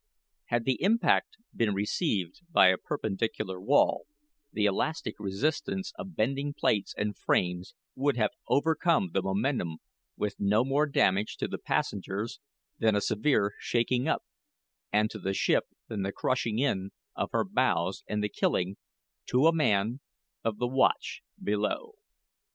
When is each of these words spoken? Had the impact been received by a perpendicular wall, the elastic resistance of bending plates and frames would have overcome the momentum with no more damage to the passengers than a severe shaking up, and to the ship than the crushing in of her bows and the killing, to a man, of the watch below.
Had 0.45 0.65
the 0.65 0.81
impact 0.81 1.37
been 1.55 1.75
received 1.75 2.41
by 2.49 2.69
a 2.69 2.77
perpendicular 2.79 3.61
wall, 3.61 4.07
the 4.51 4.65
elastic 4.65 5.13
resistance 5.19 5.93
of 5.95 6.15
bending 6.15 6.55
plates 6.55 6.95
and 6.97 7.15
frames 7.15 7.75
would 7.95 8.17
have 8.17 8.31
overcome 8.47 9.11
the 9.13 9.21
momentum 9.21 9.77
with 10.17 10.37
no 10.39 10.65
more 10.65 10.87
damage 10.87 11.37
to 11.37 11.47
the 11.47 11.59
passengers 11.59 12.39
than 12.79 12.95
a 12.95 12.99
severe 12.99 13.53
shaking 13.59 14.07
up, 14.07 14.23
and 14.91 15.11
to 15.11 15.19
the 15.19 15.35
ship 15.35 15.65
than 15.87 16.01
the 16.01 16.11
crushing 16.11 16.57
in 16.57 16.89
of 17.15 17.29
her 17.31 17.43
bows 17.43 18.03
and 18.07 18.23
the 18.23 18.29
killing, 18.29 18.77
to 19.27 19.45
a 19.45 19.53
man, 19.53 19.99
of 20.43 20.57
the 20.57 20.67
watch 20.67 21.21
below. 21.39 21.93